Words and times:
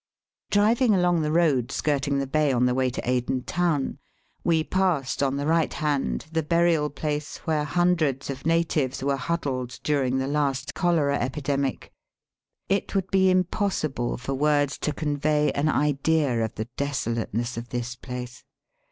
Driving 0.49 0.95
along 0.95 1.21
the 1.21 1.31
road 1.31 1.71
skirting 1.71 2.17
the 2.17 2.25
bay 2.25 2.51
on 2.51 2.65
the 2.65 2.73
way 2.73 2.89
to 2.89 3.07
Aden 3.07 3.43
town, 3.43 3.99
we 4.43 4.63
passed 4.63 5.21
on 5.21 5.35
the 5.35 5.45
right 5.45 5.71
hand 5.71 6.25
the 6.31 6.41
burial 6.41 6.89
place 6.89 7.37
where 7.45 7.63
hundreds 7.65 8.27
of 8.31 8.43
natives 8.43 9.03
were 9.03 9.15
huddled 9.15 9.79
during 9.83 10.17
the 10.17 10.25
last 10.25 10.73
cholera 10.73 11.19
epidemic. 11.19 11.93
It 12.67 12.95
would 12.95 13.11
be 13.11 13.29
impossible 13.29 14.17
for 14.17 14.33
words 14.33 14.79
to 14.79 14.91
convey 14.91 15.51
an 15.51 15.69
idea 15.69 16.43
of 16.43 16.55
the 16.55 16.65
desolateness 16.77 17.55
of 17.55 17.69
this 17.69 17.95
place. 17.95 18.43